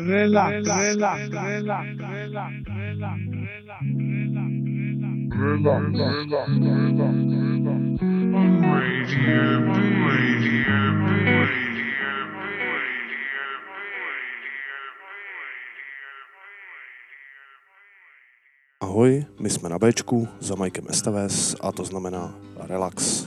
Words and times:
Relax, 0.00 0.66
relax, 0.66 1.28
relax, 1.28 1.98
relax, 1.98 2.56
relax, 2.66 3.20
relax, 3.20 3.20
Radio 5.36 5.76
B. 5.80 6.00
Radio 6.50 6.74
B. 6.74 7.80
Ahoj, 18.80 19.24
my 19.40 19.50
jsme 19.50 19.68
na 19.68 19.78
Bčku 19.78 20.28
za 20.40 20.54
Mikem 20.54 20.84
STVS 20.90 21.56
a 21.60 21.72
to 21.72 21.84
znamená 21.84 22.34
relax. 22.56 23.26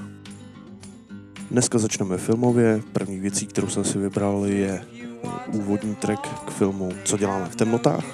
Dneska 1.52 1.78
začneme 1.78 2.18
filmově. 2.18 2.82
První 2.94 3.20
věcí, 3.20 3.48
kterou 3.48 3.68
jsem 3.68 3.84
si 3.84 3.98
vybral, 3.98 4.46
je 4.46 4.86
úvodní 5.48 5.96
track 5.96 6.28
k 6.46 6.52
filmu 6.52 6.92
Co 7.04 7.18
děláme 7.18 7.46
v 7.50 7.56
temnotách. 7.56 8.06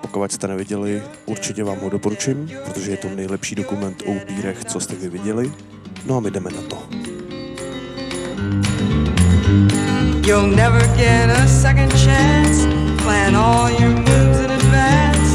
Pokud 0.00 0.32
jste 0.32 0.48
neviděli, 0.48 1.02
určitě 1.26 1.64
vám 1.64 1.78
ho 1.78 1.90
doporučím, 1.90 2.50
protože 2.64 2.90
je 2.90 2.96
to 2.96 3.08
nejlepší 3.08 3.54
dokument 3.54 4.02
o 4.06 4.10
upírech, 4.10 4.64
co 4.64 4.80
jste 4.80 4.94
vy 4.94 5.08
viděli. 5.08 5.52
No 6.06 6.16
a 6.16 6.20
my 6.20 6.30
jdeme 6.30 6.50
na 6.50 6.62
to. 6.62 6.88
You'll 10.26 10.56
never 10.56 10.86
get 10.96 11.30
a 11.30 11.46
second 11.46 11.92
chance. 11.92 12.66
Plan 13.02 13.34
all 13.34 13.70
your 13.70 13.96
moves 13.96 14.40
in 14.44 14.50
advance. 14.50 15.30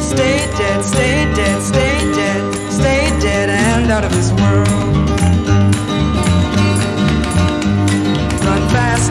Stay 0.00 0.38
dead, 0.58 0.84
stay 0.84 1.34
dead, 1.34 1.62
stay 1.62 1.98
dead, 2.14 2.54
stay 2.70 3.10
dead 3.20 3.50
and 3.50 3.90
out 3.90 4.04
of 4.04 4.12
this 4.12 4.30
world. 4.32 4.95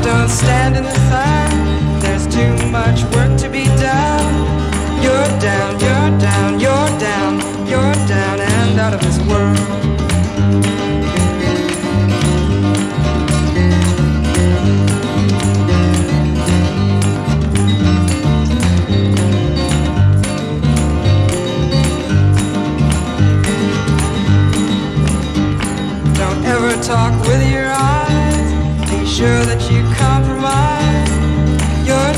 Don't 0.05 0.29
stand 0.29 0.77
in 0.77 0.83
the 0.83 0.93
sun. 1.09 1.99
There's 1.99 2.27
too 2.27 2.53
much 2.69 3.03
work 3.15 3.35
to 3.39 3.49
be 3.49 3.65
done. 3.81 4.35
You're 5.01 5.31
down, 5.39 5.79
you're 5.79 6.19
down, 6.19 6.59
you're 6.59 6.99
down, 6.99 7.33
you're 7.67 7.95
down 8.07 8.39
and 8.39 8.79
out 8.79 8.93
of 8.93 9.01
this 9.01 9.17
world. 9.27 9.57
Don't 26.15 26.45
ever 26.45 26.83
talk 26.83 27.13
with 27.27 27.51
your 27.51 27.71
eyes. 27.71 28.25
Be 28.91 29.03
sure 29.05 29.43
that 29.45 29.61
you 29.71 29.94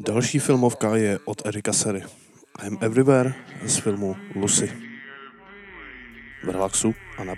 Další 0.00 0.38
filmovka 0.38 0.96
je 0.96 1.18
od 1.24 1.46
Erika 1.46 1.72
Sery. 1.72 2.02
I'm 2.66 2.78
Everywhere 2.80 3.34
z 3.64 3.76
filmu 3.76 4.16
Lucy. 4.34 4.72
V 6.44 6.48
relaxu 6.48 6.94
a 7.18 7.24
na 7.24 7.34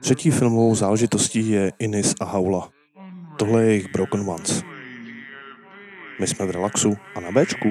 Třetí 0.00 0.30
filmovou 0.30 0.74
záležitostí 0.74 1.50
je 1.50 1.72
Inis 1.78 2.14
a 2.20 2.24
Haula. 2.24 2.70
Tohle 3.38 3.62
je 3.62 3.68
jejich 3.68 3.92
Broken 3.92 4.20
Ones. 4.20 4.62
My 6.20 6.26
jsme 6.26 6.46
v 6.46 6.50
relaxu 6.50 6.96
a 7.14 7.20
na 7.20 7.30
Bčku. 7.30 7.68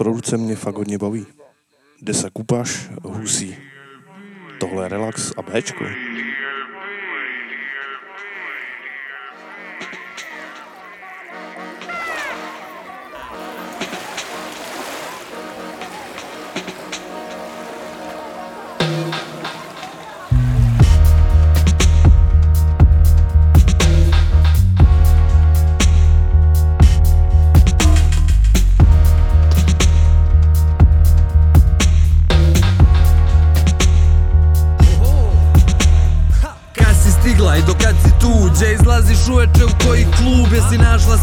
Produkce 0.00 0.36
mě 0.36 0.56
fakt 0.56 0.76
hodně 0.76 0.98
baví. 0.98 1.26
Desa 2.02 2.30
Kupaš, 2.32 2.90
Husí. 3.02 3.56
Tohle 4.60 4.84
je 4.84 4.88
relax 4.88 5.32
a 5.36 5.42
Bčko. 5.42 5.84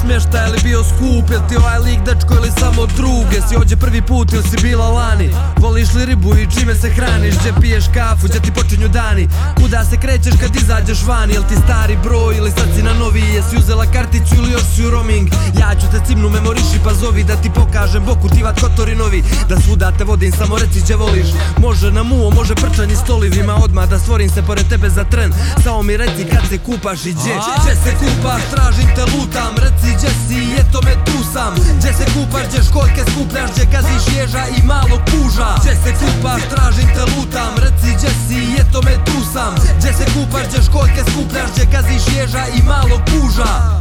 smješta 0.08 0.48
ili 0.48 0.60
bio 0.64 0.84
skup 0.84 1.32
Jel 1.32 1.42
ti 1.50 1.56
ovaj 1.58 1.80
lik 1.80 2.00
dečko 2.06 2.34
ili 2.34 2.52
samo 2.60 2.86
druge? 2.86 3.38
Si 3.50 3.58
ođe 3.58 3.76
prvi 3.76 4.02
put 4.02 4.34
ili 4.34 4.44
si 4.44 4.58
bila 4.62 4.90
lani? 4.90 5.30
voliš 5.78 5.94
li 5.94 6.06
ribu 6.06 6.36
i 6.36 6.48
čime 6.60 6.76
se 6.76 6.90
hraniš? 6.90 7.36
Gdje 7.40 7.54
piješ 7.62 7.86
kafu, 7.94 8.28
gdje 8.28 8.40
ti 8.40 8.52
počinju 8.52 8.88
dani? 8.88 9.28
Kuda 9.62 9.86
se 9.86 9.98
krećeš 9.98 10.34
kad 10.42 10.56
izađeš 10.56 11.04
van 11.04 11.32
Jel 11.32 11.44
ti 11.44 11.56
stari 11.66 11.98
broj 12.04 12.38
ili 12.38 12.52
sad 12.52 12.68
si 12.76 12.84
na 12.84 12.94
novi? 12.94 13.20
Jesi 13.20 13.58
uzela 13.58 13.86
karticu 13.86 14.36
ili 14.36 14.52
još 14.52 14.62
si 14.76 14.86
u 14.86 14.90
roaming? 14.90 15.28
Ja 15.60 15.76
ću 15.80 15.88
te 15.92 16.00
cimnu 16.08 16.30
memoriši 16.30 16.80
pa 16.84 16.94
zovi 16.94 17.24
Da 17.24 17.36
ti 17.36 17.50
pokažem 17.56 18.06
boku 18.06 18.30
tivat 18.30 18.60
kotori 18.62 18.96
novi 18.96 19.24
Da 19.50 19.60
svuda 19.62 19.92
te 19.98 20.04
vodim 20.04 20.32
samo 20.32 20.58
reci 20.58 20.82
gdje 20.82 20.96
voliš. 20.96 21.28
Može 21.58 21.92
na 21.92 22.04
muo, 22.04 22.32
može 22.32 22.56
prčanji 22.56 22.96
stolivima 22.96 23.56
Odmah 23.64 23.90
da 23.90 24.00
stvorim 24.00 24.30
se 24.30 24.42
pored 24.42 24.68
tebe 24.70 24.90
za 24.90 25.04
tren. 25.04 25.34
Samo 25.64 25.82
mi 25.84 25.98
reci 25.98 26.26
kad 26.32 26.50
se 26.50 26.58
kupaš 26.58 27.06
i 27.06 27.14
gdje 27.14 27.34
Gdje 27.62 27.76
se 27.76 27.92
kupaš, 28.00 28.42
tražim 28.52 28.90
te 28.96 29.04
lutam. 29.14 29.54
Reci 29.58 29.90
gdje 29.98 30.10
si 30.28 30.38
i 30.44 30.54
eto 30.60 30.82
me 30.86 30.94
tu 31.06 31.18
sam. 31.34 31.54
Gdje 31.78 31.94
se 31.94 32.06
kupaš, 32.14 32.44
gdje 32.50 32.64
školjke 32.64 33.02
skupljaš 33.12 33.50
Gdje 33.52 33.66
gaziš 33.66 34.04
ježa 34.18 34.44
i 34.58 34.66
malo 34.66 34.98
kuža. 35.12 35.50
Gdje 35.68 35.76
se 35.84 35.94
kupaš, 36.00 36.42
tražim 36.50 36.88
te 36.96 37.02
lutam. 37.02 37.56
Reci 37.58 37.96
gdje 37.98 38.10
si, 38.10 38.62
eto 38.62 38.82
me 38.82 39.06
tu 39.06 39.24
sam. 39.34 39.56
Gdje 39.78 39.94
se 39.94 40.06
kupaš, 40.14 40.48
gdje 40.48 40.64
školjke 40.64 41.04
skupljaš 41.12 41.50
Gdje 41.52 41.66
gaziš 41.66 42.04
ježa 42.18 42.46
i 42.56 42.64
malog 42.64 43.02
puža 43.06 43.78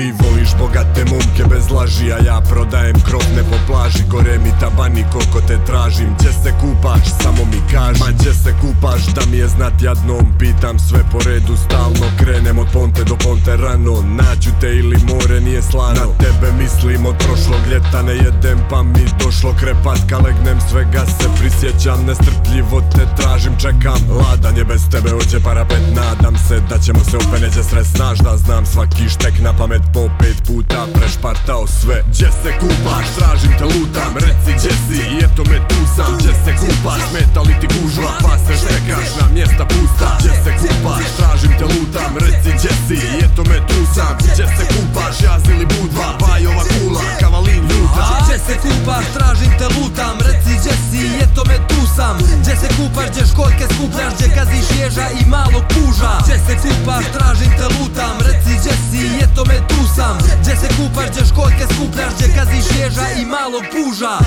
Ti 0.00 0.12
voliš 0.24 0.48
bogate 0.58 1.04
momke 1.04 1.44
bez 1.50 1.70
laži, 1.70 2.12
a 2.12 2.18
ja 2.26 2.40
prodajem 2.50 3.00
krofne 3.00 3.42
po 3.50 3.56
plaži 3.66 4.02
Gore 4.08 4.38
mi 4.38 4.52
tabani 4.60 5.04
koliko 5.12 5.40
te 5.40 5.58
tražim, 5.66 6.14
gdje 6.18 6.32
se 6.32 6.52
kupaš, 6.60 7.04
samo 7.22 7.44
mi 7.44 7.60
kaži. 7.72 8.00
Ma 8.00 8.10
gdje 8.10 8.34
se 8.34 8.54
kupaš, 8.60 9.02
da 9.14 9.22
mi 9.30 9.36
je 9.36 9.48
znat 9.48 9.72
jadnom 9.82 10.24
Pitam 10.38 10.78
sve 10.78 11.00
po 11.12 11.18
redu, 11.26 11.56
stalno 11.56 12.06
krenem 12.20 12.58
od 12.58 12.66
ponte 12.72 13.04
do 13.04 13.16
ponte 13.24 13.56
rano. 13.56 13.94
Naću 14.20 14.50
te 14.60 14.68
ili 14.80 14.98
more 15.10 15.40
nije 15.40 15.62
slano. 15.62 16.00
Na 16.00 16.06
tebe 16.24 16.48
mislim 16.62 17.06
od 17.06 17.16
prošlog 17.18 17.62
ljeta 17.70 18.02
ne 18.02 18.12
jedem 18.12 18.58
pa 18.70 18.82
mi 18.82 19.04
došlo 19.24 19.54
krepatka 19.60 20.18
Legnem 20.18 20.58
svega 20.70 21.06
se 21.06 21.26
prisjećam, 21.38 22.04
nestrpljivo 22.06 22.80
te 22.94 23.04
tražim, 23.16 23.52
čekam. 23.58 24.00
Ladan 24.20 24.56
je 24.56 24.64
bez 24.64 24.82
tebe, 24.90 25.14
oće 25.14 25.40
parapet, 25.40 25.82
nadam 25.94 26.36
se 26.48 26.60
da 26.70 26.78
ćemo 26.78 27.00
se 27.04 27.16
opet 27.16 27.40
neće 27.40 27.62
stres 27.62 27.86
Znaš 27.96 28.18
da 28.18 28.36
znam 28.36 28.66
svaki 28.66 29.08
štek 29.08 29.34
na 29.40 29.52
pamet 29.52 29.82
po 29.92 30.08
pet 30.18 30.42
puta 30.46 30.86
Prešpartao 30.94 31.66
sve, 31.66 32.02
gdje 32.06 32.28
se 32.42 32.50
kupaš, 32.60 33.06
tražim 33.18 33.52
te 33.58 33.64
lutam. 33.64 34.12
Reci 34.14 34.52
gdje 34.58 34.72
si, 34.86 34.98
i 35.14 35.18
eto 35.24 35.42
me 35.50 35.58
tu 35.68 35.80
sam. 35.96 36.12
Gdje 36.18 36.32
se 36.44 36.52
kupaš, 36.60 37.00
smeta 37.10 37.40
li 37.40 37.54
ti 37.60 37.68
gužva? 37.74 38.10
Pa 38.22 38.34
se 38.44 38.54
štekaš 38.62 39.08
na 39.20 39.26
mjesta 39.34 39.64
pusta. 39.72 40.08
Gdje 40.18 40.32
se 40.44 40.52
kupaš, 40.60 41.04
tražim 41.18 41.52
te 41.58 41.64
lutam. 41.64 42.12
Reci 42.24 42.50
gdje 42.58 42.72
si, 42.86 42.98
i 43.16 43.18
eto 43.24 43.42
me 43.50 43.58
tu 43.68 43.78
sam. 43.94 44.14
Gdje 44.18 44.46
se 44.56 44.64
kupaš, 44.72 45.16
jaz 45.26 45.42
ili 45.52 45.66
budva 45.74 46.08
Bajova 46.20 46.64
kula, 46.70 47.02
kavalin 47.20 47.62
ljuta. 47.70 48.04
Gdje 48.22 48.38
se 48.46 48.54
kupaš, 48.62 49.04
tražim 49.16 49.52
te 49.58 49.66
lutam. 49.76 50.16
Reci 50.26 50.52
gdje 50.60 50.74
si, 50.88 51.02
eto 51.24 51.42
me 51.48 51.56
tu 51.68 51.80
sam. 51.96 52.16
Gdje 52.42 52.54
se 52.62 52.68
kupaš, 52.76 53.08
gdje 53.12 53.24
školjke 53.32 53.64
skupljaš? 53.74 54.12
Gdje 54.16 54.28
gaziš 54.36 54.68
ježa 54.80 55.06
i 55.20 55.22
malog 55.34 55.64
puža 55.72 56.12
Gdje 56.22 56.36
se 56.46 56.54
kupaš, 56.62 57.04
tražim 57.16 57.52
te 57.58 57.66
lutam. 57.74 58.14
Reci 58.26 58.52
gdje 58.60 58.74
si, 58.88 59.02
eto 59.24 59.44
me 59.44 59.56
tu 59.68 59.69
sam 59.96 60.18
Gdje 60.40 60.56
se 60.56 60.68
kupaš, 60.76 61.10
gdje 61.10 61.26
školjke 61.26 61.64
skupljaš 61.74 62.12
Gdje 62.14 62.28
gaziš 62.36 62.66
ježa 62.78 63.06
i 63.20 63.26
malog 63.26 63.64
puža 63.72 64.18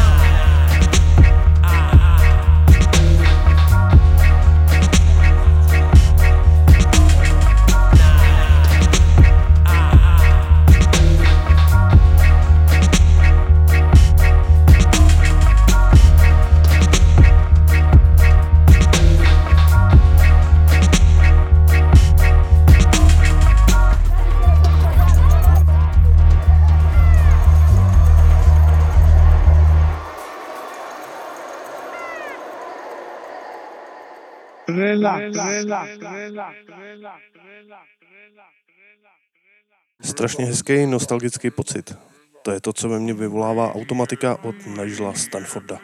Strašně 40.02 40.46
hezký 40.46 40.86
nostalgický 40.86 41.52
pocit. 41.52 41.98
To 42.42 42.52
je 42.52 42.62
to, 42.62 42.74
co 42.74 42.90
ve 42.90 43.00
mně 43.00 43.14
vyvolává 43.14 43.74
automatika 43.76 44.44
od 44.44 44.56
Nigela 44.66 45.14
Stanforda. 45.14 45.80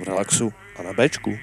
V 0.00 0.04
relaxu 0.04 0.52
a 0.78 0.82
na 0.82 0.92
Bčku. 0.92 1.38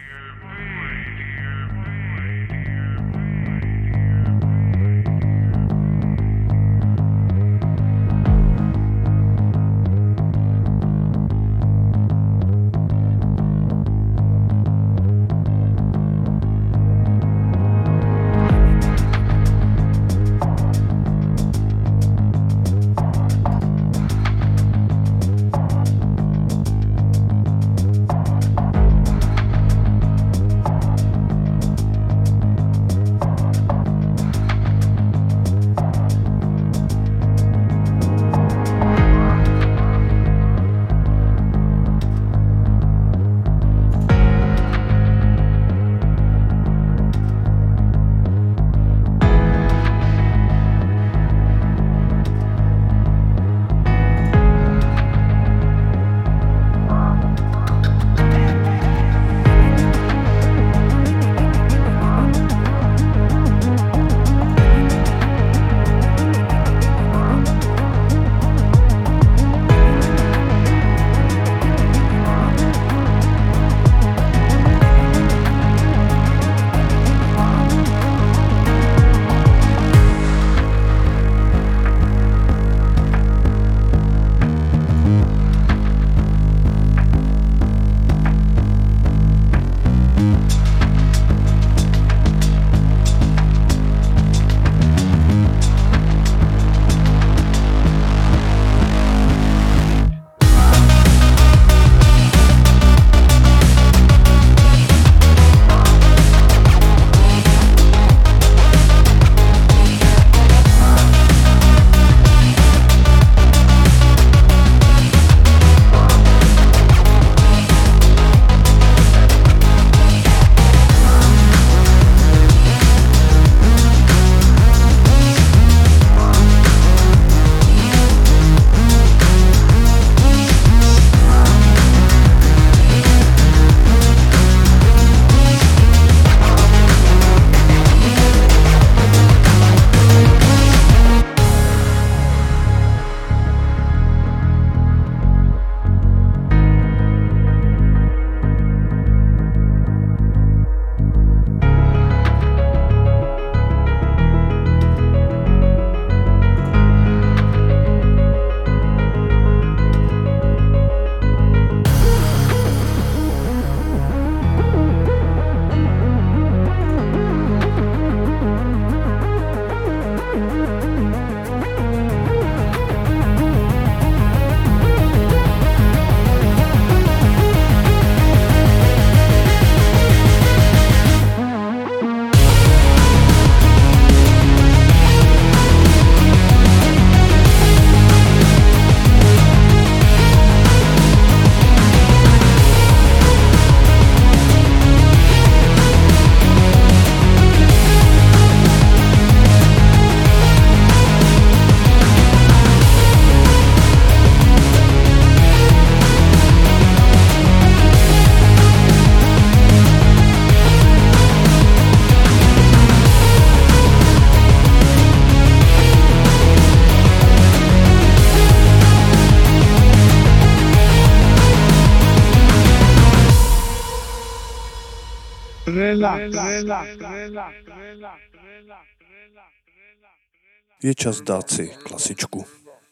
je 230.84 230.96
čas 230.96 231.20
dát 231.22 231.44
si 231.44 231.68
klasičku. 231.84 232.46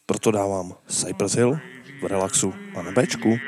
Proto 0.04 0.28
dávám 0.28 0.76
Cypress 0.88 1.34
Hill 1.40 1.56
v 2.00 2.04
relaxu 2.04 2.52
a 2.76 2.84
na 2.84 2.92
Bčku. 2.92 3.40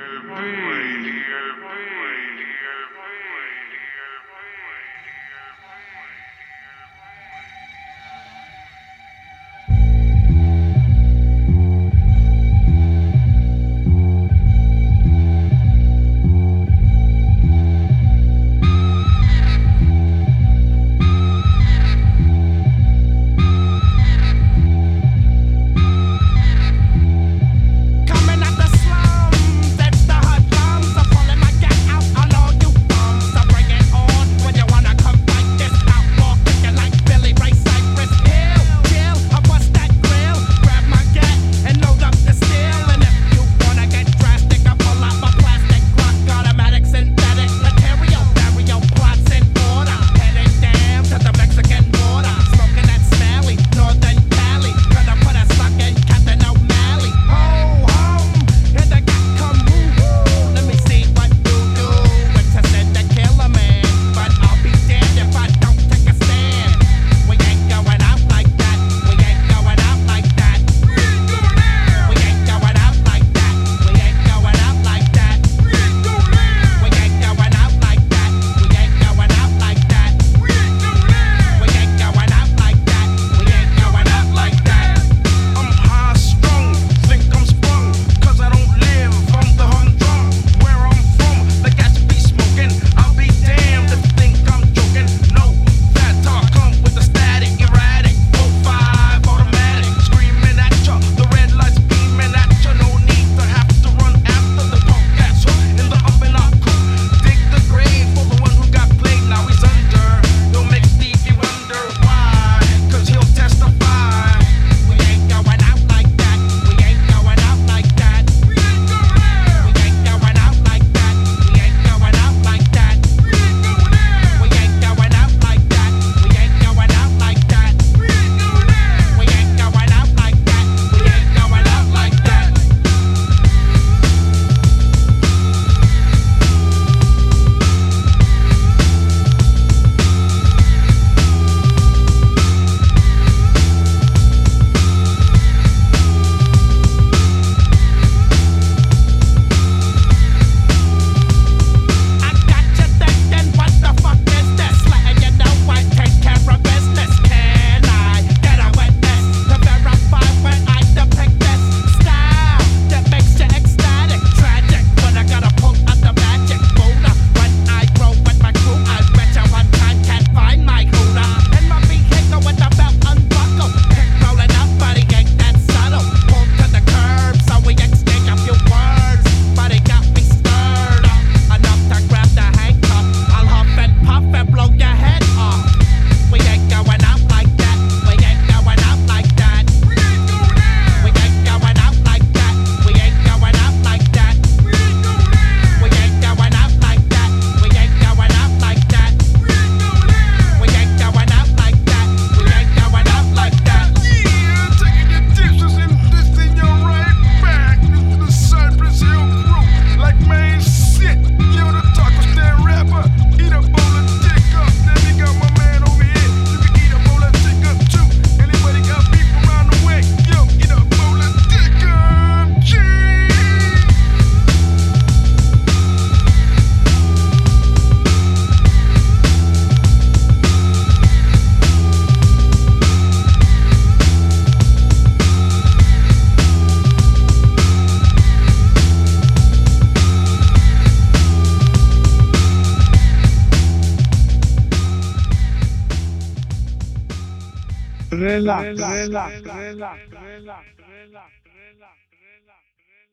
cause 112.90 113.08
he'll 113.08 113.20
testify. 113.34 113.89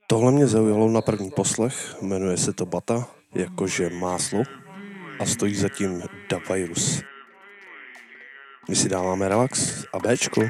Tohle 0.08 0.32
mě 0.32 0.48
zaujalo 0.48 0.90
na 0.90 1.02
první 1.02 1.32
poslech, 1.32 2.02
jmenuje 2.02 2.38
se 2.38 2.54
to 2.54 2.66
Bata, 2.66 3.08
jakože 3.36 3.90
máslo, 3.90 4.44
a 5.20 5.26
stojí 5.26 5.56
zatím 5.56 6.04
Da 6.30 6.40
Virus. 6.54 7.02
My 8.70 8.76
si 8.76 8.90
dáváme 8.90 9.30
relax 9.30 9.86
a 9.94 10.00
Bčko. 10.00 10.42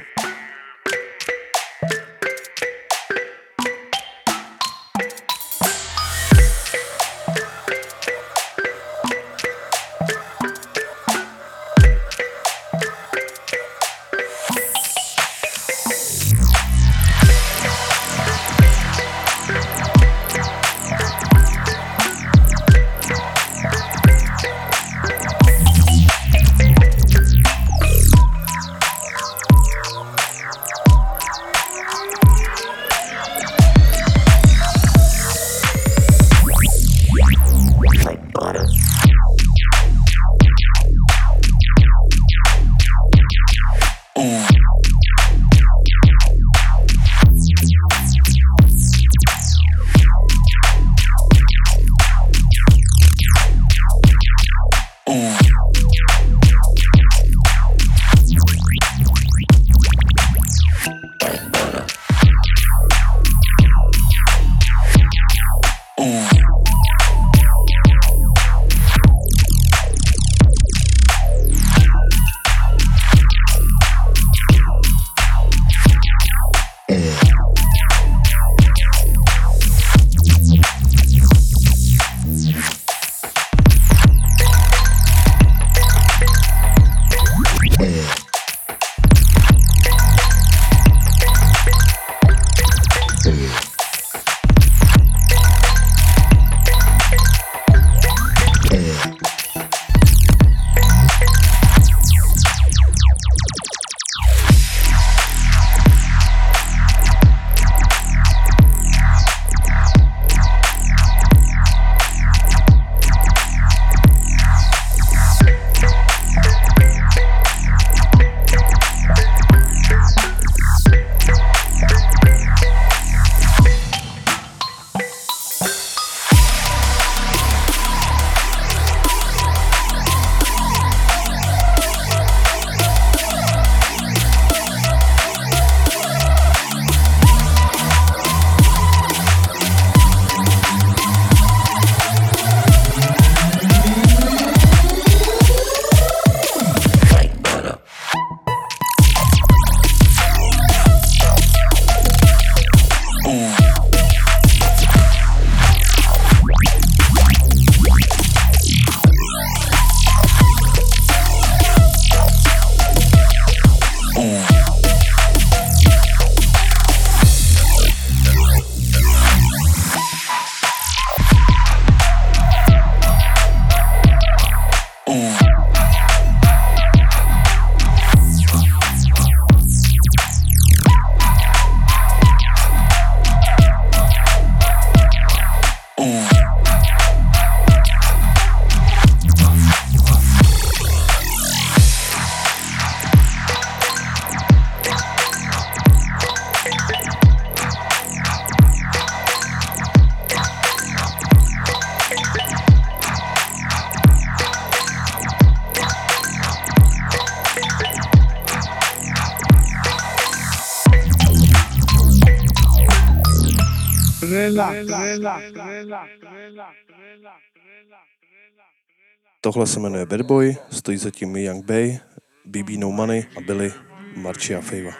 Tohle 219.41 219.67
se 219.67 219.79
jmenuje 219.79 220.05
Bad 220.05 220.21
Boy, 220.21 220.55
stojí 220.71 220.97
zatím 220.97 221.35
Young 221.35 221.65
Bay, 221.65 221.99
BB 222.45 222.69
No 222.77 222.91
Money 222.91 223.25
a 223.37 223.41
Billy 223.41 223.73
Marcia 224.15 224.61
Fava. 224.61 224.91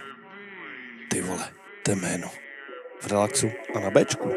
Ty 1.09 1.21
vole, 1.21 1.49
to 1.83 1.91
jméno. 1.91 2.27
V 3.01 3.07
relaxu 3.07 3.47
a 3.75 3.79
na 3.79 3.89
Bčku. 3.89 4.29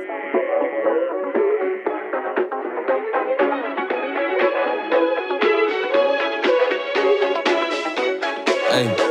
Hey, 8.71 9.10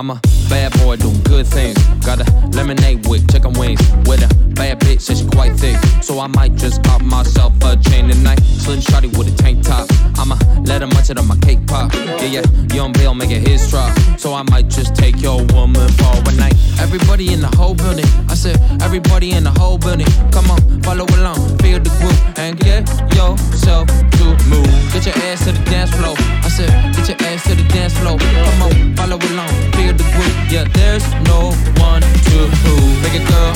I'm 0.00 0.08
a 0.08 0.20
bad 0.48 0.72
boy 0.80 0.96
doing 0.96 1.20
good 1.24 1.46
things. 1.46 1.76
Got 2.06 2.26
a 2.26 2.46
lemonade 2.56 3.06
with 3.06 3.30
chicken 3.30 3.52
wings. 3.52 3.82
With 4.08 4.22
a 4.22 4.34
bad 4.54 4.80
bitch, 4.80 5.10
and 5.10 5.30
quite 5.30 5.52
thick. 5.58 5.76
So 6.02 6.18
I 6.20 6.26
might 6.26 6.54
just 6.54 6.82
pop 6.82 7.02
myself 7.02 7.52
a 7.62 7.76
chain 7.76 8.08
tonight. 8.08 8.40
Slim 8.40 8.80
shotty 8.80 9.14
with 9.18 9.28
a 9.28 9.36
tank 9.42 9.62
top. 9.62 9.86
I'ma 10.16 10.38
let 10.64 10.80
her 10.80 10.86
munch 10.86 11.10
it 11.10 11.18
on 11.18 11.26
my 11.28 11.36
cake 11.36 11.66
pop. 11.66 11.92
Yeah, 11.92 12.40
yeah, 12.40 12.42
young 12.72 12.92
Bill 12.92 13.12
make 13.12 13.30
it 13.30 13.46
his 13.46 13.68
drop. 13.68 13.94
So 14.18 14.32
I 14.32 14.42
might 14.44 14.68
just 14.68 14.94
take 14.94 15.20
your 15.20 15.44
woman 15.52 15.86
for 16.00 16.16
a 16.30 16.32
night. 16.32 16.54
Everybody 16.80 17.34
in 17.34 17.42
the 17.42 17.54
whole 17.58 17.74
building. 17.74 18.06
I 18.30 18.34
said, 18.34 18.58
everybody 18.80 19.32
in 19.32 19.44
the 19.44 19.50
whole 19.50 19.76
building. 19.76 20.08
Come 20.32 20.50
on, 20.50 20.80
follow 20.80 21.04
along, 21.18 21.58
feel 21.58 21.78
the 21.78 21.90
groove, 22.00 22.38
and 22.38 22.58
get 22.58 22.88
yourself 23.14 23.86
to 24.16 24.24
move. 24.48 24.70
Get 24.94 25.04
your 25.04 25.16
ass 25.28 25.44
to 25.44 25.52
the 25.52 25.62
dance 25.70 25.90
floor. 25.90 26.16
I 26.40 26.48
said, 26.48 26.70
get 26.96 27.08
your 27.08 27.28
ass 27.28 27.44
to 27.44 27.54
the 27.54 27.68
dance 27.68 27.92
floor. 27.98 28.18
Come 28.18 28.62
on, 28.62 28.96
follow 28.96 29.18
along, 29.18 29.52
feel 29.72 29.89
the 29.96 30.04
groove. 30.14 30.36
Yeah, 30.50 30.64
there's 30.74 31.06
no 31.26 31.52
one 31.80 32.02
to 32.02 32.36
prove. 32.62 32.92
Big 33.02 33.14
a 33.20 33.24
girl, 33.24 33.54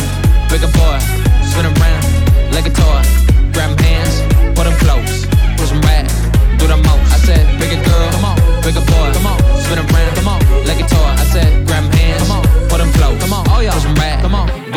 big 0.51 0.63
a 0.63 0.71
boy, 0.79 0.99
spin 1.49 1.67
around 1.67 2.05
like 2.53 2.67
a 2.67 2.71
toy. 2.71 3.03
Grab 3.53 3.79
hands, 3.81 4.23
put 4.57 4.67
'em 4.67 4.77
close, 4.85 5.27
push 5.57 5.71
'em 5.73 5.81
back, 5.81 6.07
do 6.59 6.67
the 6.67 6.77
most. 6.77 7.07
I 7.13 7.19
said, 7.27 7.45
big 7.59 7.73
a 7.73 7.81
girl, 7.89 8.09
come 8.15 8.25
on, 8.31 8.37
big 8.63 8.77
a 8.77 8.81
boy, 8.81 9.07
come 9.17 9.27
on, 9.27 9.39
spin 9.63 9.79
around, 9.79 10.15
come 10.17 10.29
on, 10.29 10.41
like 10.67 10.81
a 10.81 10.87
toy. 10.89 11.11
I 11.23 11.25
said, 11.35 11.67
grab 11.67 11.94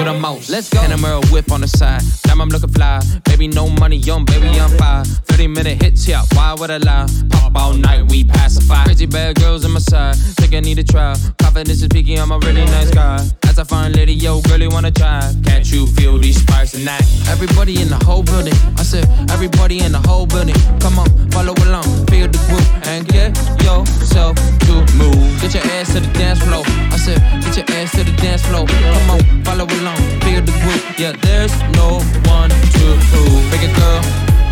Let's 0.08 0.70
go. 0.70 0.80
And 0.80 0.94
a 0.94 1.20
whip 1.34 1.52
on 1.52 1.60
the 1.60 1.68
side, 1.68 2.02
damn 2.24 2.40
I'm 2.40 2.48
looking 2.48 2.70
fly. 2.70 3.02
Baby, 3.26 3.50
no 3.50 3.68
money, 3.68 3.98
young 3.98 4.24
baby, 4.24 4.48
I'm 4.48 4.70
fire. 4.78 5.04
30 5.04 5.48
minute 5.48 5.84
hits, 5.84 6.08
yeah, 6.08 6.24
why 6.34 6.56
would 6.58 6.72
I 6.72 6.78
lie? 6.78 7.08
Pop 7.30 7.56
all 7.58 7.74
night, 7.74 8.10
we 8.10 8.24
pacify. 8.24 8.86
Crazy 8.86 9.06
bad 9.06 9.36
girls 9.36 9.66
on 9.66 9.72
my 9.72 9.80
side, 9.80 10.16
think 10.16 10.54
I 10.56 10.62
need 10.62 10.80
a 10.80 10.84
try. 10.84 11.14
Confidence 11.40 11.82
is 11.82 11.90
peaky, 11.90 12.16
I'm 12.16 12.32
a 12.32 12.40
really 12.40 12.64
nice 12.64 12.90
guy. 12.90 13.18
As 13.58 13.62
I 13.62 13.76
find 13.76 13.96
lady, 13.96 14.14
yo, 14.14 14.40
girlie 14.42 14.68
wanna 14.68 14.92
try. 14.92 15.34
Can't 15.44 15.66
you 15.72 15.88
feel 15.88 16.20
these 16.20 16.40
sparks 16.40 16.74
tonight? 16.74 17.02
Everybody 17.28 17.82
in 17.82 17.90
the 17.90 17.98
whole 18.06 18.22
building, 18.22 18.54
I 18.78 18.84
said, 18.84 19.10
everybody 19.32 19.80
in 19.80 19.94
the 19.94 20.02
whole 20.08 20.28
building. 20.28 20.54
Come 20.80 21.00
on, 21.00 21.10
follow 21.32 21.56
along, 21.66 21.90
feel 22.06 22.28
the 22.28 22.38
groove, 22.46 22.70
and 22.86 23.08
get 23.08 23.34
yourself 23.66 24.38
to 24.70 24.74
move. 24.94 25.18
Get 25.42 25.56
your 25.56 25.66
ass 25.74 25.92
to 25.94 26.02
the 26.02 26.12
dance 26.14 26.38
floor. 26.46 26.62
I 26.94 26.98
said, 26.98 27.18
get 27.42 27.58
your 27.58 27.66
ass 27.82 27.98
to 27.98 28.04
the 28.04 28.14
dance 28.22 28.46
floor. 28.46 28.68
Come 28.68 29.10
on, 29.10 29.22
follow 29.44 29.66
along, 29.66 29.98
feel 30.22 30.42
the 30.46 30.54
groove. 30.62 30.86
Yeah, 31.00 31.14
there's 31.26 31.58
no 31.74 31.98
one 32.30 32.52
to 32.54 32.86
prove. 33.10 33.42
A 33.54 33.70
girl, 33.74 34.02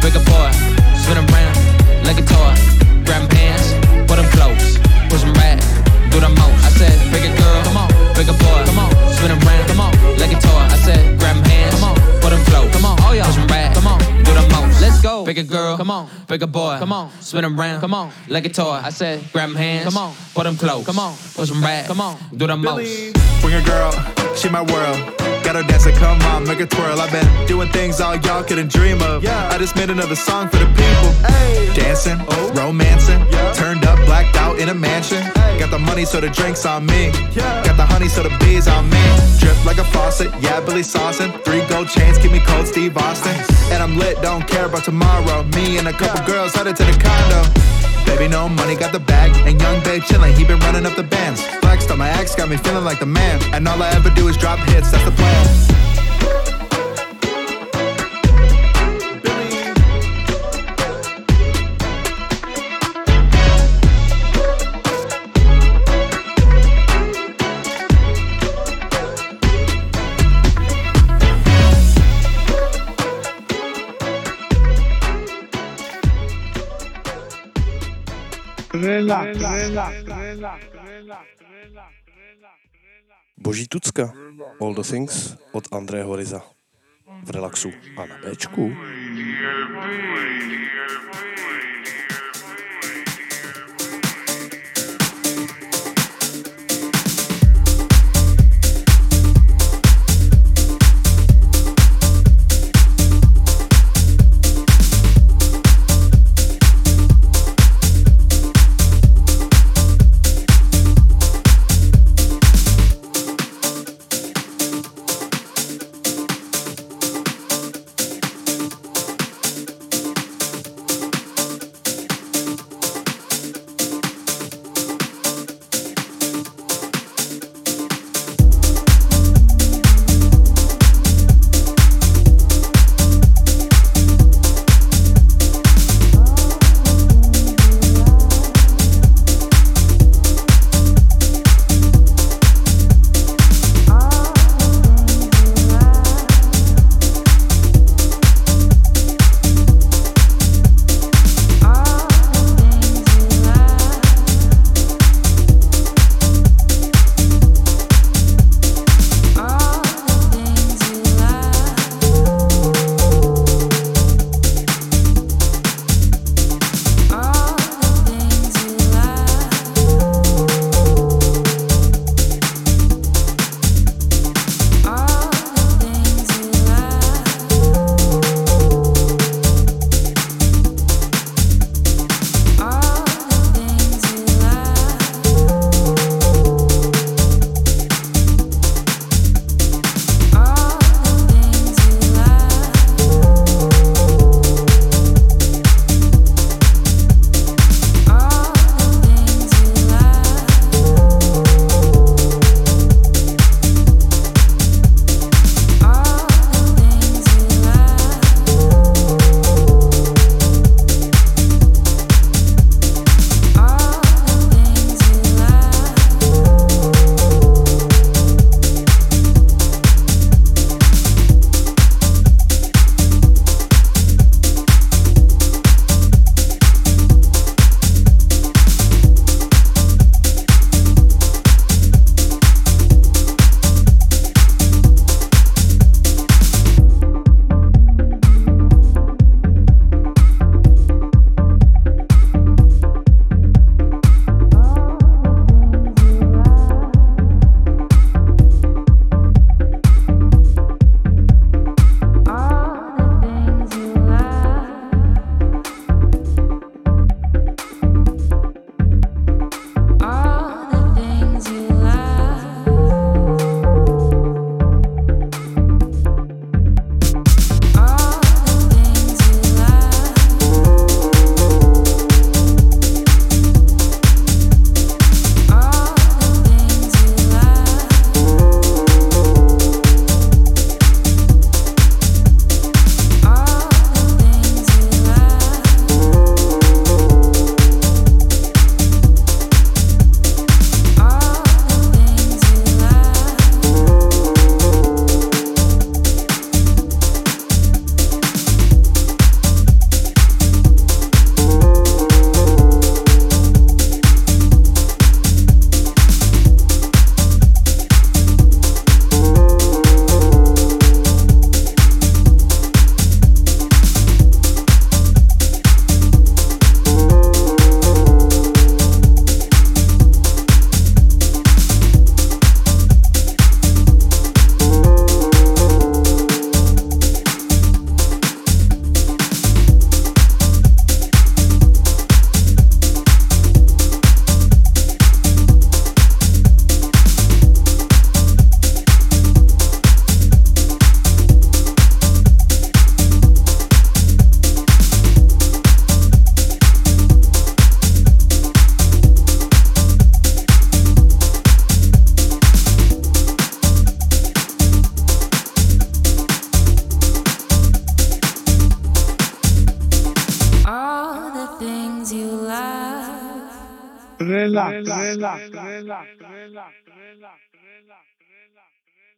a 0.02 0.22
boy, 0.26 0.50
spin 0.98 1.22
around 1.22 1.56
like 2.10 2.18
a 2.18 2.26
toy. 2.26 2.54
Grab 3.06 3.32
hands, 3.34 3.70
put 4.10 4.18
'em 4.18 4.26
close, 4.34 4.82
push 5.10 5.22
'em 5.22 5.34
back, 5.34 5.62
do 6.10 6.18
the 6.20 6.30
most. 6.42 6.58
I 6.66 6.70
said, 6.80 6.98
big 7.14 7.26
a 7.30 7.32
girl, 7.38 7.62
come 7.66 7.78
on, 7.78 7.90
big 8.18 8.30
a 8.30 8.34
boy, 8.34 8.66
spin 9.26 9.48
around, 9.48 9.68
come 9.68 9.80
on, 9.80 9.92
like 10.18 10.32
a 10.32 10.40
toy. 10.40 10.50
I 10.50 10.78
said, 10.78 11.20
grab 11.20 11.38
'em 11.38 11.44
hands, 11.44 11.76
come 11.76 11.84
on, 11.90 11.96
put 12.22 12.32
'em 12.32 12.46
close, 12.46 12.72
come 12.72 12.86
on, 12.86 12.98
oh 13.02 13.14
yeah, 13.14 13.26
push 13.26 13.38
'em 13.38 13.48
back, 13.48 13.74
come 13.74 13.88
on, 13.88 14.00
do 14.24 14.34
the 14.34 14.48
most. 14.54 14.82
Let's 14.82 15.02
go, 15.02 15.26
big 15.26 15.38
a 15.38 15.44
girl, 15.44 15.78
come 15.78 15.92
on, 15.92 16.10
big 16.28 16.44
a 16.44 16.48
boy, 16.48 16.78
come 16.80 16.92
on, 16.92 17.10
spin 17.22 17.46
around, 17.46 17.82
come 17.82 17.94
on, 17.94 18.12
like 18.28 18.46
a 18.46 18.50
toy. 18.50 18.80
I 18.84 18.90
said, 18.90 19.24
grab 19.34 19.50
'em 19.50 19.56
hands, 19.56 19.86
come 19.86 19.98
on, 19.98 20.14
put 20.34 20.46
'em 20.46 20.58
close, 20.58 20.86
come 20.86 21.00
on, 21.00 21.14
push 21.36 21.52
'em 21.52 21.62
back, 21.62 21.88
come 21.88 22.02
on, 22.02 22.18
do 22.36 22.48
the 22.48 22.56
most. 22.56 23.14
Bring 23.42 23.56
a 23.56 23.62
girl, 23.62 23.92
she 24.36 24.50
my 24.50 24.62
world. 24.62 25.35
Got 25.46 25.58
her 25.58 25.64
dancing, 25.64 25.94
come 25.94 26.20
on, 26.34 26.44
make 26.48 26.58
her 26.58 26.66
twirl. 26.66 27.00
I've 27.00 27.12
been 27.12 27.46
doing 27.46 27.70
things 27.70 28.02
all 28.02 28.16
y'all 28.16 28.44
couldn't 28.44 28.72
dream 28.72 29.00
of. 29.04 29.24
Yeah. 29.24 29.50
I 29.54 29.60
just 29.60 29.76
made 29.76 29.92
another 29.92 30.16
song 30.16 30.50
for 30.50 30.58
the 30.58 30.66
people. 30.66 31.12
Dancing, 31.76 32.18
oh. 32.30 32.52
romancing, 32.56 33.20
yeah. 33.30 33.54
turned 33.54 33.86
up, 33.86 34.00
blacked 34.08 34.36
out 34.38 34.58
in 34.58 34.70
a 34.70 34.74
mansion. 34.74 35.22
Got 35.60 35.70
the 35.70 35.78
money, 35.78 36.04
so 36.04 36.20
the 36.20 36.30
drinks 36.30 36.66
on 36.66 36.88
me. 36.88 37.12
Got 37.36 37.78
the 37.78 37.86
honey, 37.86 38.08
so 38.08 38.24
the 38.24 38.36
bees 38.40 38.68
on 38.68 38.90
me. 38.90 39.04
Drip 39.38 39.56
like 39.66 39.78
a 39.78 39.84
faucet, 39.84 40.34
yeah, 40.42 40.60
Billy 40.62 40.82
saucing. 40.82 41.32
Three 41.46 41.64
gold 41.68 41.90
chains, 41.90 42.18
keep 42.18 42.32
me 42.32 42.40
cold, 42.40 42.66
Steve 42.66 42.98
Austin. 42.98 43.36
And 43.72 43.84
I'm 43.84 44.00
lit, 44.00 44.20
don't 44.24 44.48
care 44.48 44.66
about 44.66 44.84
tomorrow. 44.84 45.44
Me 45.56 45.78
and 45.78 45.88
a 45.88 45.94
couple 45.94 46.26
girls 46.26 46.56
headed 46.56 46.76
to 46.78 46.84
the 46.84 46.98
condo. 46.98 47.75
Baby, 48.06 48.28
no 48.28 48.48
money, 48.48 48.76
got 48.76 48.92
the 48.92 49.00
bag. 49.00 49.32
And 49.48 49.60
young 49.62 49.84
babe 49.84 50.04
chillin', 50.04 50.34
he 50.38 50.44
been 50.44 50.60
running 50.60 50.86
up 50.86 50.96
the 50.96 51.04
bands. 51.04 51.42
Flexed 51.62 51.92
on 51.92 51.98
my 51.98 52.10
ex, 52.10 52.36
got 52.36 52.50
me 52.50 52.58
feeling 52.58 52.86
like 52.86 53.00
the 53.00 53.06
man. 53.06 53.42
And 53.54 53.68
all 53.68 53.82
I 53.82 53.90
ever 53.92 54.10
do 54.10 54.28
is 54.28 54.38
drop 54.38 54.60
hits, 54.60 54.92
that's 54.92 55.04
the 55.06 55.12
plan. 55.12 56.55
Boží 83.38 83.68
tucka, 83.68 84.14
All 84.62 84.76
the 84.76 84.82
Things 84.82 85.36
od 85.52 85.64
Andrého 85.72 86.16
Riza. 86.16 86.42
V 87.24 87.30
relaxu 87.30 87.72
a 87.98 88.06
na 88.06 88.18
Bčku. 88.18 88.72
alive. 91.36 92.15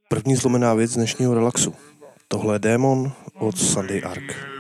První 0.08 0.36
zlomená 0.36 0.73
věc 0.73 0.95
dnešního 0.95 1.34
relaxu. 1.34 1.75
Tohle 2.27 2.56
je 2.56 2.60
Démon 2.60 3.12
od 3.39 3.58
Sunday 3.58 4.01
Ark. 4.06 4.57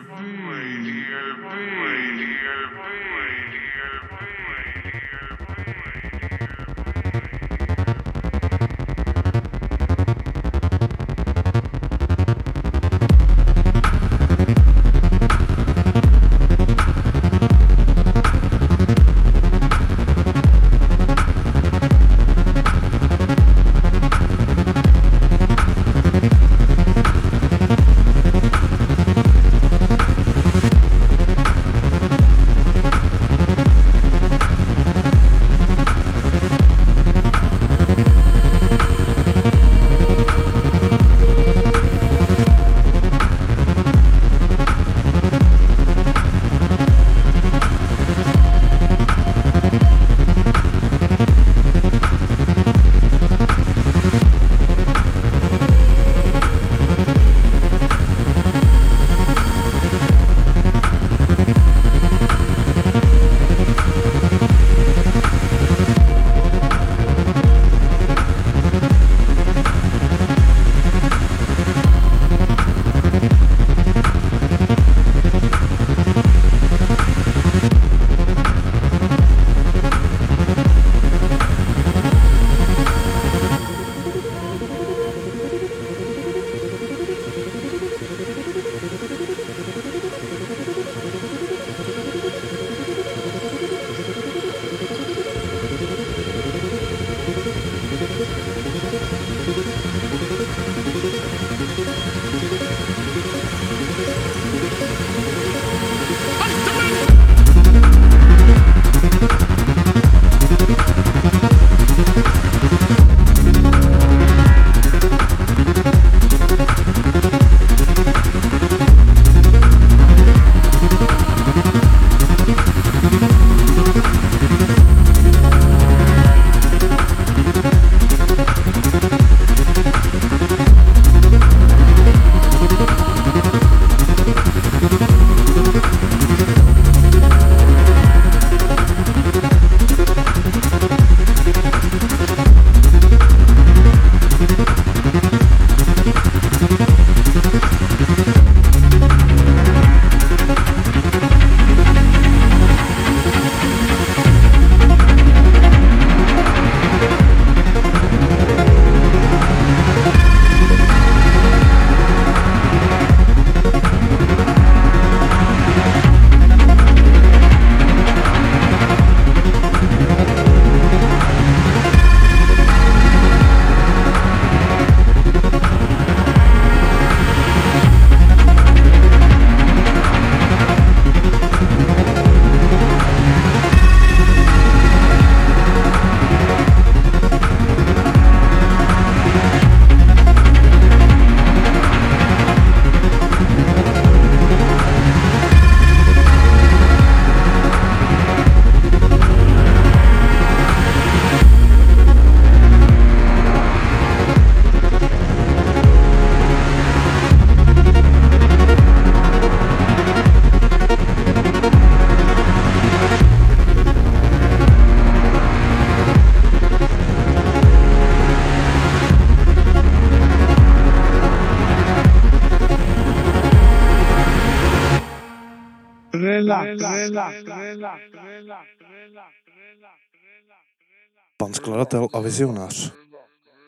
Skladatel 231.87 232.19
a 232.19 232.19
vizionář. 232.19 232.93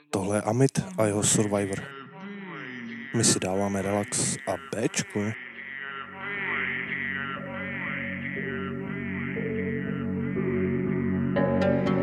Tohle 0.09 0.38
je 0.38 0.41
Amit 0.41 0.84
a 0.97 1.05
jeho 1.05 1.24
Survivor. 1.24 1.80
My 3.15 3.24
si 3.24 3.39
dáváme 3.39 3.82
relax 3.82 4.38
a 4.47 4.55
Bčko. 4.76 5.20
Survivor. 11.39 11.98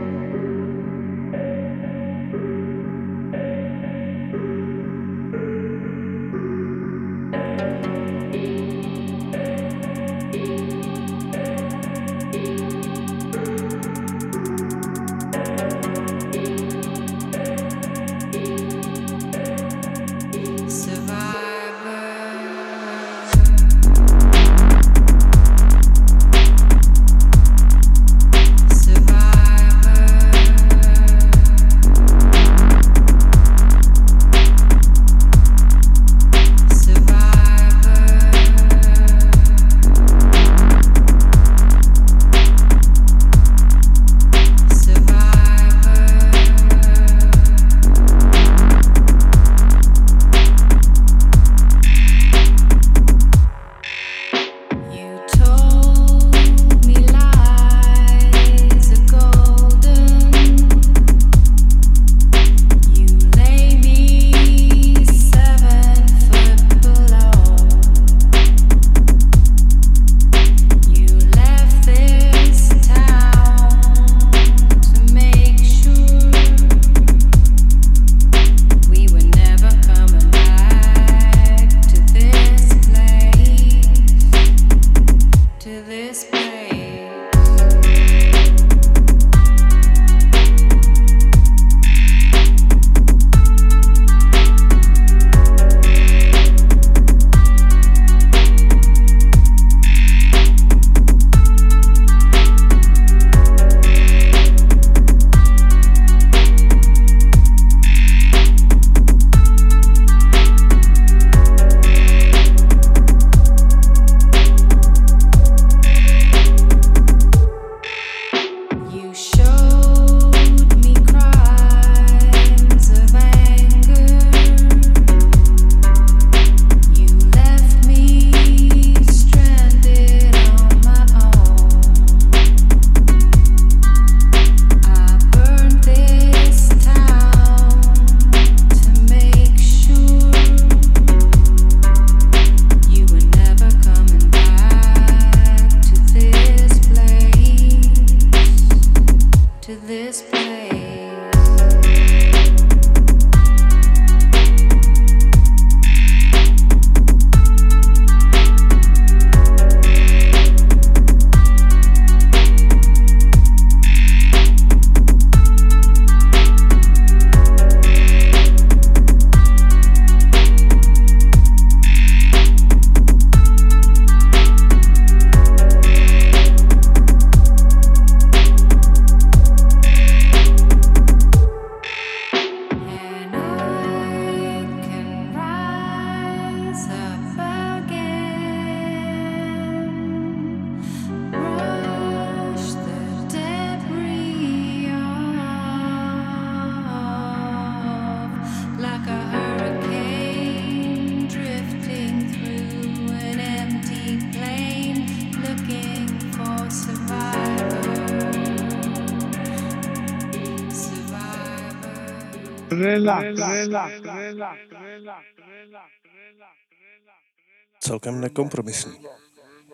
Celkem 217.97 218.20
nekompromisní. 218.20 218.92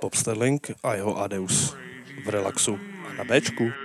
Bob 0.00 0.14
Sterling 0.14 0.70
a 0.82 0.94
jeho 0.94 1.18
Adeus 1.18 1.74
v 2.24 2.28
relaxu 2.28 2.78
a 3.08 3.12
na 3.12 3.24
Bčku. 3.24 3.81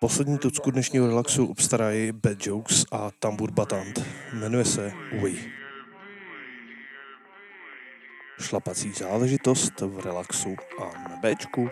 Poslední 0.00 0.38
tucku 0.38 0.70
dnešního 0.70 1.06
relaxu 1.06 1.46
obstarají 1.46 2.12
Bad 2.12 2.46
Jokes 2.46 2.84
a 2.92 3.10
Tambur 3.10 3.50
Batant. 3.50 4.00
Jmenuje 4.32 4.64
se 4.64 4.92
We. 5.22 5.30
Šlapací 8.40 8.92
záležitost 8.92 9.80
v 9.80 10.00
relaxu 10.00 10.56
a 10.80 11.08
na 11.08 11.16
Bčku. 11.16 11.68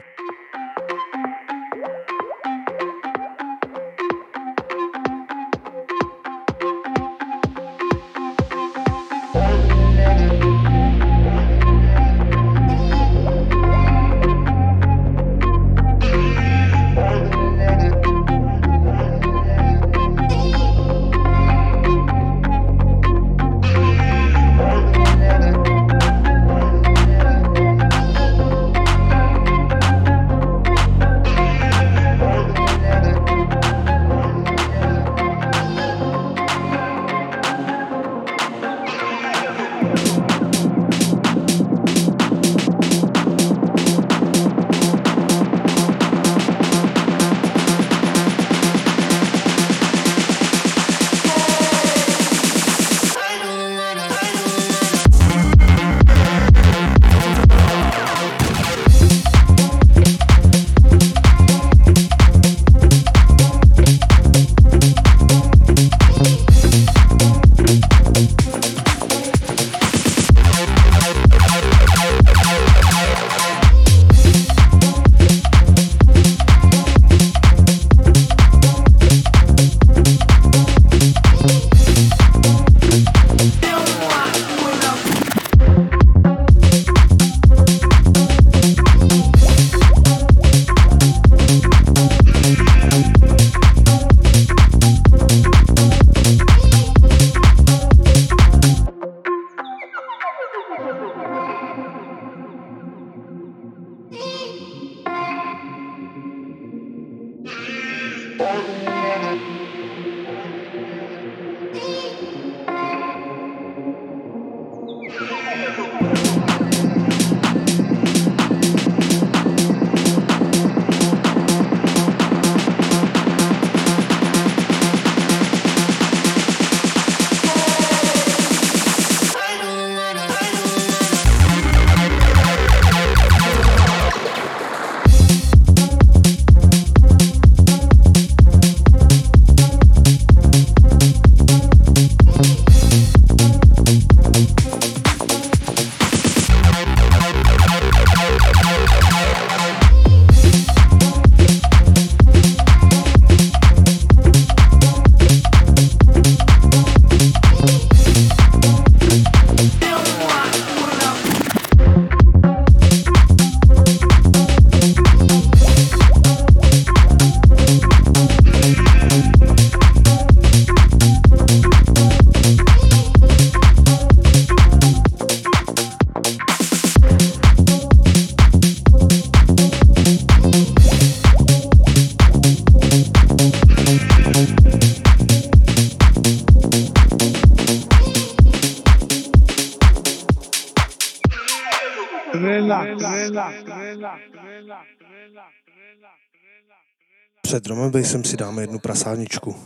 Před 197.43 197.65
Drum 197.65 197.93
jsem 197.95 198.25
si 198.25 198.37
dáme 198.37 198.63
jednu 198.63 198.79
prasáničku. 198.79 199.57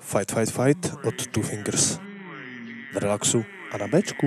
Fight, 0.00 0.32
fight, 0.32 0.50
fight 0.50 0.94
od 1.04 1.26
Two 1.26 1.42
Fingers. 1.42 1.98
V 2.92 2.96
relaxu 2.96 3.44
a 3.72 3.78
na 3.78 3.88
bečku. 3.88 4.26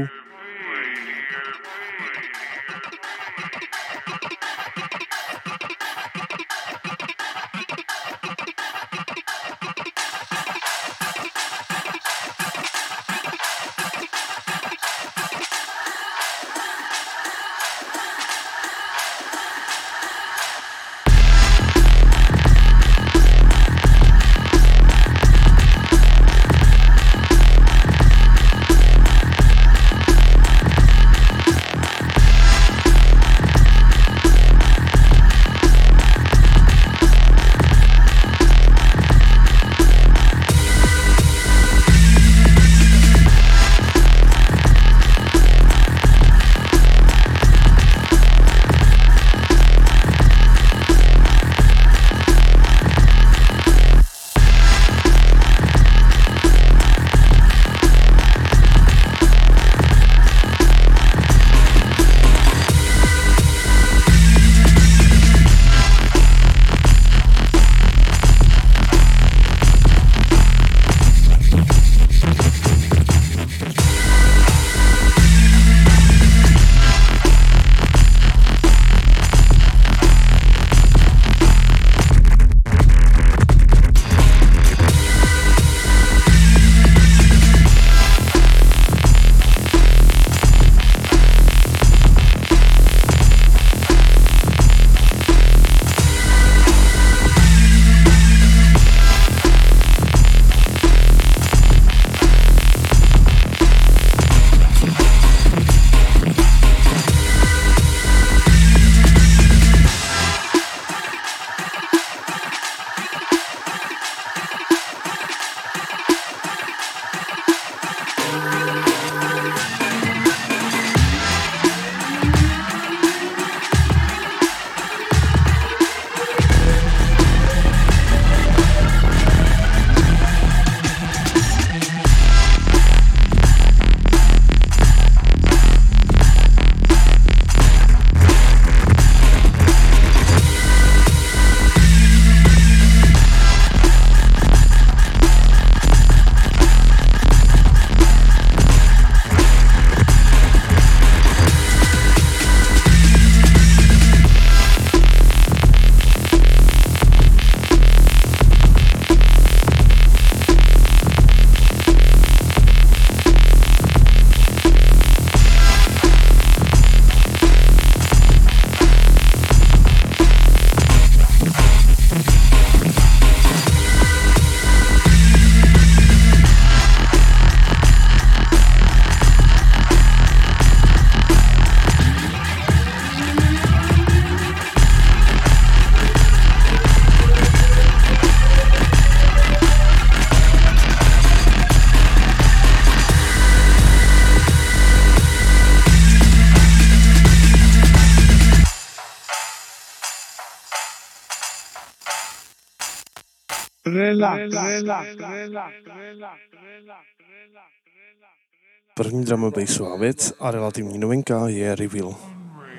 První 208.96 209.26
drama 209.26 209.50
bassová 209.50 209.98
věc 209.98 210.34
a 210.40 210.52
relativní 210.52 211.00
novinka 211.00 211.48
je 211.48 211.76
Reveal. 211.76 212.16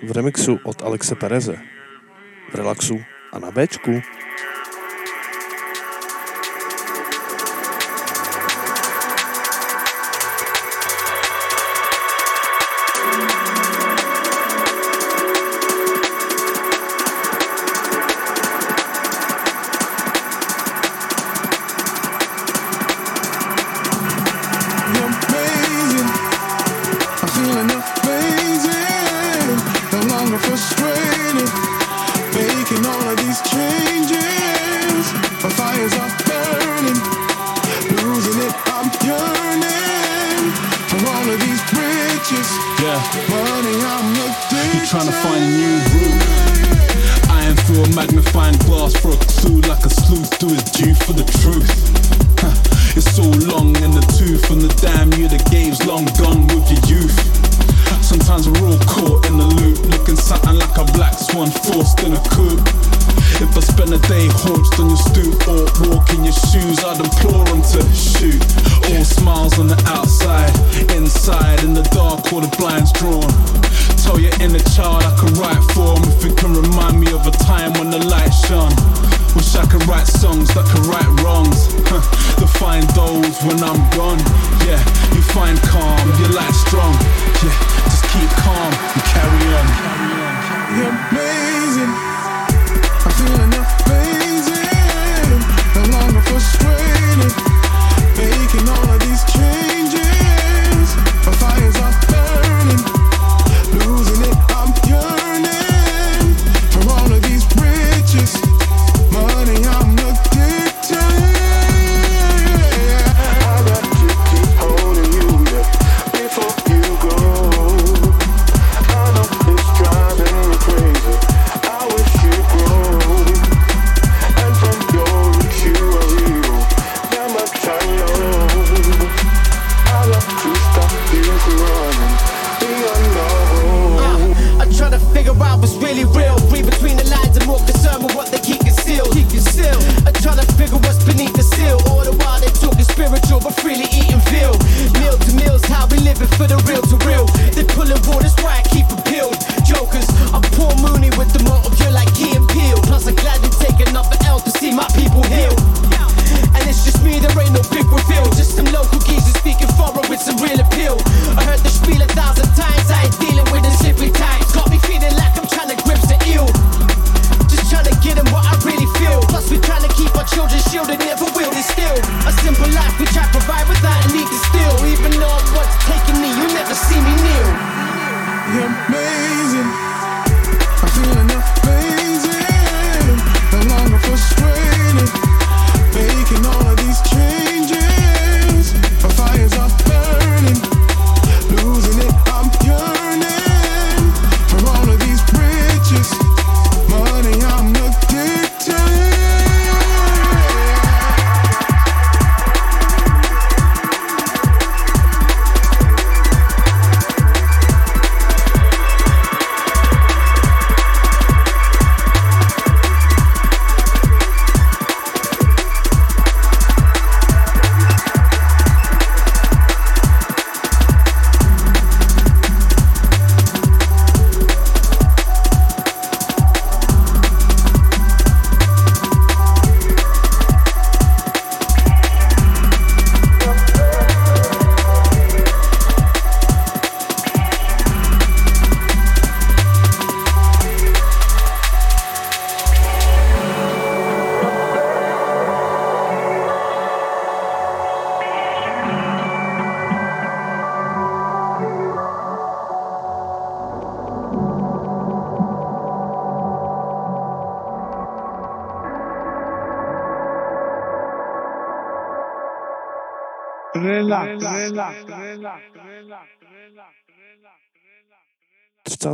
V 0.09 0.11
remixu 0.13 0.59
od 0.65 0.83
Alexe 0.83 1.15
Pereze. 1.15 1.57
V 2.51 2.55
relaxu 2.55 2.95
a 3.33 3.39
na 3.39 3.51
Bčku. 3.51 4.01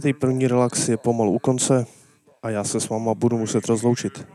51. 0.01 0.48
relax 0.48 0.88
je 0.88 0.96
pomalu 0.96 1.32
u 1.32 1.38
konce 1.38 1.86
a 2.42 2.51
já 2.51 2.64
se 2.64 2.80
s 2.80 2.88
váma 2.88 3.14
budu 3.14 3.38
muset 3.38 3.66
rozloučit. 3.66 4.26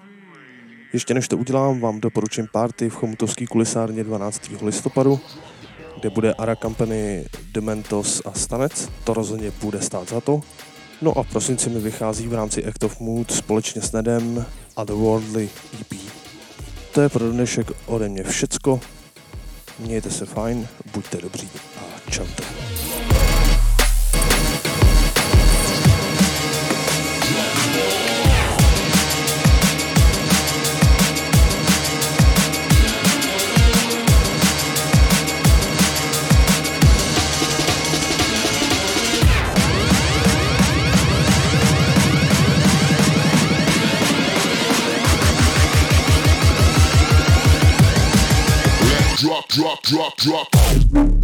Ještě 0.94 1.14
než 1.14 1.28
to 1.28 1.38
udělám, 1.38 1.80
vám 1.80 2.00
doporučím 2.00 2.48
party 2.52 2.90
v 2.90 2.96
Chomutovský 2.96 3.48
kulisárně 3.48 4.04
12. 4.04 4.42
listopadu, 4.62 5.20
kde 6.00 6.10
bude 6.10 6.34
Ara 6.34 6.56
Company, 6.56 7.26
Dementos 7.52 8.22
a 8.26 8.32
Stanec. 8.32 8.90
To 9.04 9.14
rozhodně 9.14 9.52
bude 9.62 9.82
stát 9.82 10.10
za 10.10 10.22
to. 10.22 10.42
No 11.02 11.18
a 11.18 11.24
v 11.24 11.30
prosinci 11.30 11.70
mi 11.70 11.80
vychází 11.80 12.28
v 12.28 12.34
rámci 12.34 12.66
Act 12.66 12.84
of 12.84 13.00
Mood 13.00 13.32
společně 13.32 13.82
s 13.82 13.92
Nedem 13.92 14.46
a 14.76 14.84
The 14.84 14.94
Worldly 14.94 15.50
EP. 15.82 16.00
To 16.94 17.02
je 17.02 17.10
pro 17.10 17.32
dnešek 17.32 17.72
ode 17.86 18.10
mě 18.10 18.24
všecko. 18.24 18.80
Mějte 19.80 20.12
se 20.12 20.26
fajn, 20.26 20.68
buďte 20.94 21.18
dobří 21.18 21.50
a 21.78 22.12
čaute. 22.12 22.65
drop, 50.14 50.52
drop. 50.52 51.15